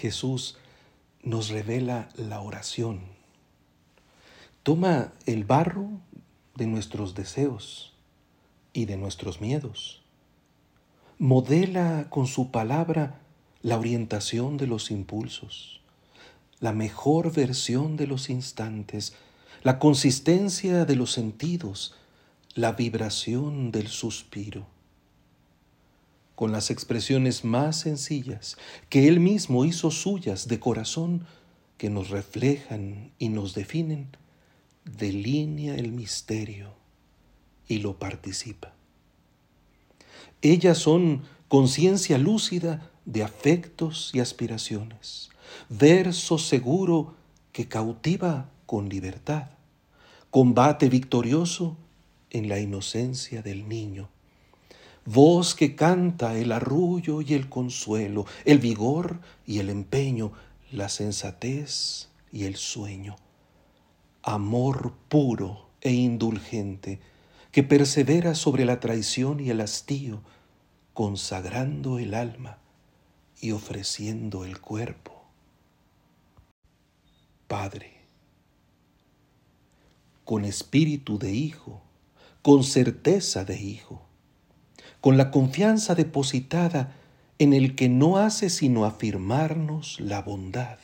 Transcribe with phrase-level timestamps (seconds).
[0.00, 0.56] Jesús
[1.22, 3.00] nos revela la oración.
[4.62, 5.90] Toma el barro
[6.56, 7.92] de nuestros deseos
[8.72, 10.02] y de nuestros miedos.
[11.18, 13.20] Modela con su palabra
[13.60, 15.82] la orientación de los impulsos,
[16.60, 19.12] la mejor versión de los instantes,
[19.62, 21.94] la consistencia de los sentidos,
[22.54, 24.66] la vibración del suspiro.
[26.40, 28.56] Con las expresiones más sencillas
[28.88, 31.26] que Él mismo hizo suyas de corazón,
[31.76, 34.08] que nos reflejan y nos definen,
[34.86, 36.72] delinea el misterio
[37.68, 38.72] y lo participa.
[40.40, 45.28] Ellas son conciencia lúcida de afectos y aspiraciones,
[45.68, 47.16] verso seguro
[47.52, 49.50] que cautiva con libertad,
[50.30, 51.76] combate victorioso
[52.30, 54.08] en la inocencia del niño,
[55.12, 60.30] voz que canta el arrullo y el consuelo, el vigor y el empeño,
[60.70, 63.16] la sensatez y el sueño,
[64.22, 67.00] amor puro e indulgente
[67.50, 70.22] que persevera sobre la traición y el hastío,
[70.94, 72.58] consagrando el alma
[73.40, 75.24] y ofreciendo el cuerpo.
[77.48, 77.94] Padre,
[80.24, 81.82] con espíritu de hijo,
[82.42, 83.99] con certeza de hijo,
[85.00, 86.94] con la confianza depositada
[87.38, 90.78] en el que no hace sino afirmarnos la bondad,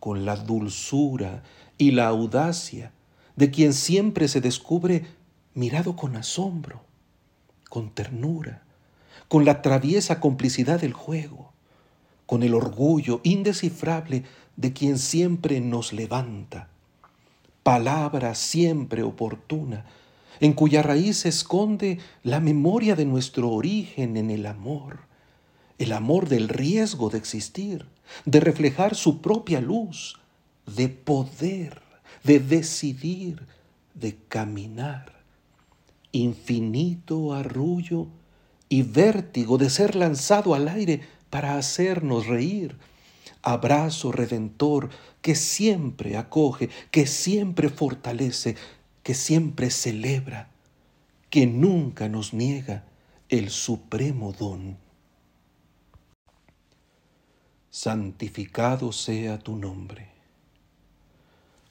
[0.00, 1.42] con la dulzura
[1.78, 2.92] y la audacia
[3.36, 5.06] de quien siempre se descubre
[5.54, 6.82] mirado con asombro,
[7.68, 8.62] con ternura,
[9.28, 11.52] con la traviesa complicidad del juego,
[12.26, 14.24] con el orgullo indescifrable
[14.56, 16.68] de quien siempre nos levanta,
[17.62, 19.84] palabra siempre oportuna,
[20.40, 25.00] en cuya raíz se esconde la memoria de nuestro origen en el amor,
[25.78, 27.86] el amor del riesgo de existir,
[28.24, 30.18] de reflejar su propia luz,
[30.66, 31.82] de poder,
[32.24, 33.46] de decidir,
[33.94, 35.20] de caminar,
[36.12, 38.08] infinito arrullo
[38.68, 42.76] y vértigo de ser lanzado al aire para hacernos reír.
[43.42, 44.90] Abrazo redentor
[45.22, 48.56] que siempre acoge, que siempre fortalece,
[49.02, 50.50] que siempre celebra,
[51.30, 52.84] que nunca nos niega
[53.28, 54.76] el supremo don.
[57.70, 60.08] Santificado sea tu nombre,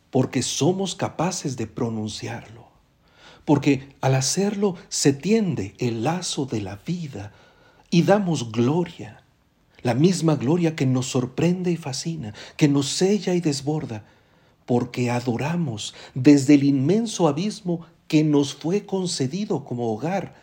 [0.10, 2.70] porque somos capaces de pronunciarlo
[3.50, 7.32] porque al hacerlo se tiende el lazo de la vida
[7.90, 9.24] y damos gloria,
[9.82, 14.06] la misma gloria que nos sorprende y fascina, que nos sella y desborda,
[14.70, 20.36] porque adoramos desde el inmenso abismo que nos fue concedido como hogar,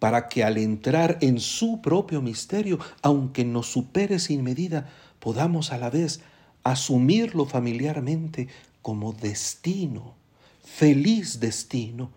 [0.00, 4.90] para que al entrar en su propio misterio, aunque nos supere sin medida,
[5.20, 6.22] podamos a la vez
[6.64, 8.48] asumirlo familiarmente
[8.82, 10.16] como destino,
[10.64, 12.10] feliz destino,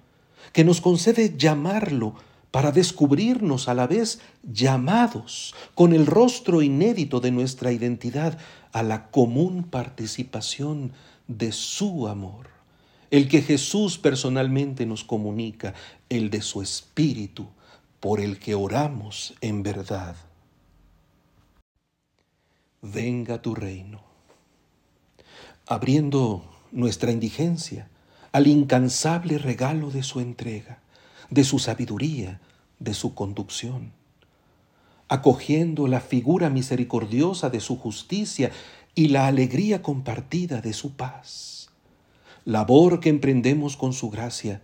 [0.53, 2.16] que nos concede llamarlo
[2.50, 4.19] para descubrirnos a la vez
[4.51, 8.39] llamados con el rostro inédito de nuestra identidad
[8.71, 10.94] a la común participación
[11.38, 12.50] de su amor,
[13.09, 15.74] el que Jesús personalmente nos comunica,
[16.09, 17.47] el de su Espíritu,
[18.00, 20.16] por el que oramos en verdad.
[22.81, 24.02] Venga tu reino,
[25.68, 27.90] abriendo nuestra indigencia,
[28.31, 30.80] al incansable regalo de su entrega,
[31.30, 32.40] de su sabiduría,
[32.80, 33.92] de su conducción,
[35.09, 38.52] acogiendo la figura misericordiosa de su justicia
[38.94, 41.69] y la alegría compartida de su paz,
[42.44, 44.62] labor que emprendemos con su gracia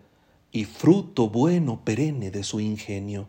[0.51, 3.27] y fruto bueno perenne de su ingenio,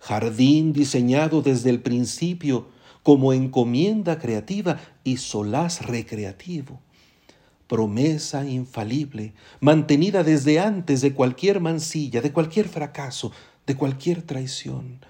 [0.00, 2.68] jardín diseñado desde el principio
[3.02, 6.80] como encomienda creativa y solaz recreativo,
[7.66, 13.30] promesa infalible, mantenida desde antes de cualquier mancilla, de cualquier fracaso,
[13.66, 15.00] de cualquier traición,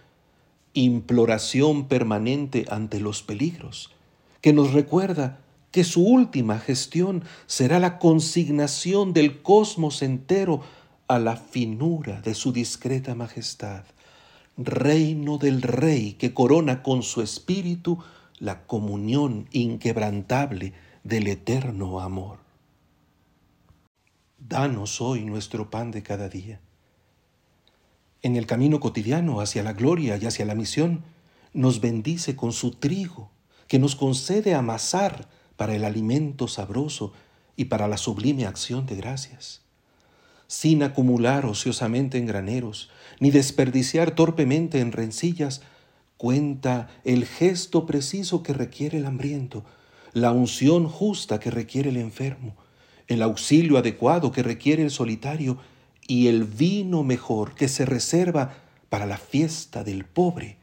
[0.74, 3.92] imploración permanente ante los peligros,
[4.48, 5.40] que nos recuerda
[5.70, 10.62] que su última gestión será la consignación del cosmos entero
[11.06, 13.84] a la finura de su discreta majestad,
[14.56, 17.98] reino del Rey que corona con su espíritu
[18.38, 20.72] la comunión inquebrantable
[21.04, 22.38] del eterno amor.
[24.38, 26.58] Danos hoy nuestro pan de cada día.
[28.22, 31.04] En el camino cotidiano hacia la gloria y hacia la misión,
[31.52, 33.30] nos bendice con su trigo,
[33.68, 37.12] que nos concede amasar para el alimento sabroso
[37.56, 39.62] y para la sublime acción de gracias.
[40.46, 45.60] Sin acumular ociosamente en graneros, ni desperdiciar torpemente en rencillas,
[46.18, 49.64] Cuenta el gesto preciso que requiere el hambriento,
[50.12, 52.56] la unción justa que requiere el enfermo,
[53.06, 55.58] el auxilio adecuado que requiere el solitario
[56.08, 58.56] y el vino mejor que se reserva
[58.88, 60.57] para la fiesta del pobre,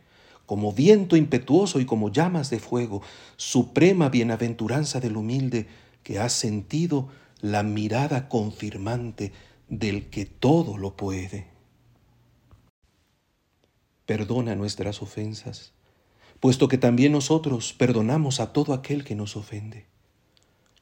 [0.45, 3.01] como viento impetuoso y como llamas de fuego,
[3.37, 5.67] suprema bienaventuranza del humilde
[6.03, 7.09] que ha sentido
[7.41, 9.31] la mirada confirmante
[9.69, 11.47] del que todo lo puede.
[14.05, 15.73] Perdona nuestras ofensas,
[16.39, 19.87] puesto que también nosotros perdonamos a todo aquel que nos ofende,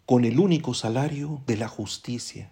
[0.06, 2.52] con el único salario de la justicia,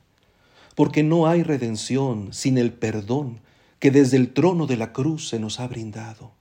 [0.75, 3.41] porque no hay redención sin el perdón
[3.79, 6.31] que desde el trono de la cruz se nos ha brindado,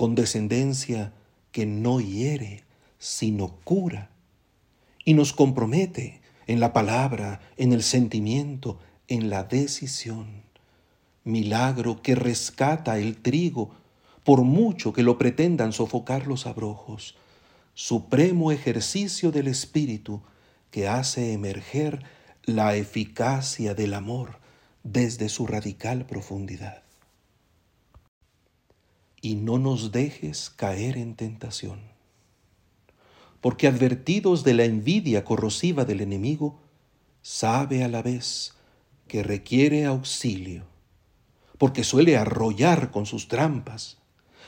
[0.00, 1.12] con descendencia
[1.52, 2.64] que no hiere,
[2.98, 4.08] sino cura,
[5.04, 10.44] y nos compromete en la palabra, en el sentimiento, en la decisión.
[11.24, 13.74] Milagro que rescata el trigo,
[14.24, 17.18] por mucho que lo pretendan sofocar los abrojos.
[17.74, 20.22] Supremo ejercicio del Espíritu
[20.70, 22.04] que hace emerger
[22.44, 24.38] la eficacia del amor
[24.82, 26.84] desde su radical profundidad.
[29.22, 31.80] Y no nos dejes caer en tentación,
[33.40, 36.58] porque advertidos de la envidia corrosiva del enemigo,
[37.22, 38.54] sabe a la vez
[39.08, 40.64] que requiere auxilio,
[41.58, 43.98] porque suele arrollar con sus trampas,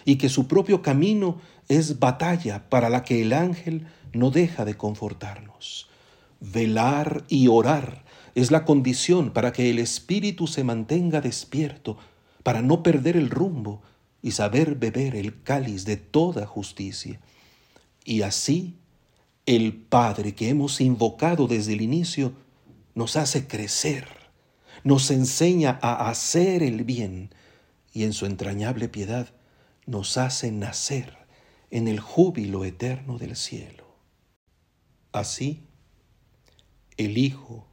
[0.04, 4.76] y que su propio camino es batalla para la que el ángel no deja de
[4.76, 5.88] confortarnos.
[6.40, 8.04] Velar y orar
[8.34, 11.98] es la condición para que el espíritu se mantenga despierto,
[12.42, 13.82] para no perder el rumbo
[14.22, 17.20] y saber beber el cáliz de toda justicia.
[18.04, 18.76] Y así
[19.44, 22.32] el Padre que hemos invocado desde el inicio
[22.94, 24.22] nos hace crecer
[24.84, 27.30] nos enseña a hacer el bien
[27.92, 29.28] y en su entrañable piedad
[29.86, 31.16] nos hace nacer
[31.70, 33.96] en el júbilo eterno del cielo.
[35.12, 35.66] Así,
[36.96, 37.66] el Hijo,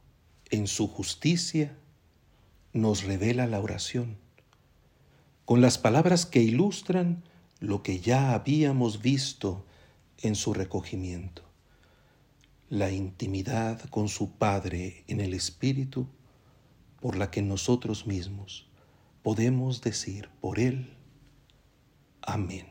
[0.50, 1.76] en su justicia,
[2.72, 4.18] nos revela la oración,
[5.50, 7.24] con las palabras que ilustran
[7.58, 9.66] lo que ya habíamos visto
[10.18, 11.42] en su recogimiento,
[12.68, 16.06] la intimidad con su Padre en el Espíritu,
[17.00, 18.68] por la que nosotros mismos
[19.24, 20.94] podemos decir por Él,
[22.22, 22.69] amén.